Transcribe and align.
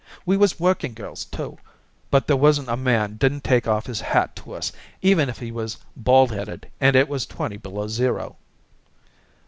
We 0.25 0.35
was 0.35 0.59
working 0.59 0.95
girls, 0.95 1.25
too, 1.25 1.59
but 2.09 2.25
there 2.25 2.35
wasn't 2.35 2.69
a 2.69 2.75
man 2.75 3.17
didn't 3.17 3.43
take 3.43 3.67
off 3.67 3.85
his 3.85 4.01
hat 4.01 4.35
to 4.37 4.53
us, 4.53 4.71
even 5.03 5.29
if 5.29 5.37
he 5.37 5.51
was 5.51 5.77
bald 5.95 6.31
headed 6.31 6.67
and 6.79 6.95
it 6.95 7.07
was 7.07 7.27
twenty 7.27 7.57
below 7.57 7.87
zero." 7.87 8.37